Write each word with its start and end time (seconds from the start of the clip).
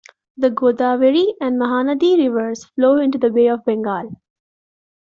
The 0.35 0.49
Godavari 0.49 1.35
and 1.39 1.59
Mahanadi 1.59 2.17
rivers 2.17 2.65
flow 2.65 2.97
into 2.97 3.19
the 3.19 3.29
Bay 3.29 3.45
of 3.49 3.63
Bengal. 3.65 4.09